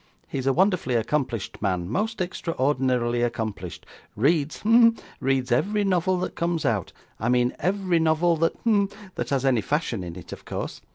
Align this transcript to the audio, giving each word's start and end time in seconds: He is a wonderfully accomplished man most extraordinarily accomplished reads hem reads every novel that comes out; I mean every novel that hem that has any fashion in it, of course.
He 0.27 0.39
is 0.39 0.47
a 0.47 0.51
wonderfully 0.53 0.95
accomplished 0.95 1.61
man 1.61 1.87
most 1.87 2.21
extraordinarily 2.21 3.21
accomplished 3.21 3.85
reads 4.15 4.61
hem 4.61 4.95
reads 5.19 5.51
every 5.51 5.83
novel 5.83 6.17
that 6.21 6.33
comes 6.33 6.65
out; 6.65 6.91
I 7.19 7.29
mean 7.29 7.55
every 7.59 7.99
novel 7.99 8.35
that 8.37 8.53
hem 8.65 8.89
that 9.13 9.29
has 9.29 9.45
any 9.45 9.61
fashion 9.61 10.03
in 10.03 10.15
it, 10.15 10.31
of 10.33 10.43
course. 10.43 10.81